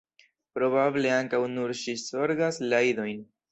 Probable 0.59 1.11
ankaŭ 1.17 1.43
nur 1.57 1.75
ŝi 1.83 1.97
zorgas 2.07 2.61
la 2.75 2.83
idojn. 2.93 3.25